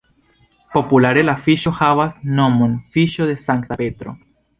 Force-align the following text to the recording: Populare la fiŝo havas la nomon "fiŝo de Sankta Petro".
Populare 0.77 1.23
la 1.27 1.35
fiŝo 1.47 1.73
havas 1.79 2.17
la 2.23 2.33
nomon 2.39 2.73
"fiŝo 2.97 3.29
de 3.33 3.37
Sankta 3.43 3.79
Petro". 3.83 4.15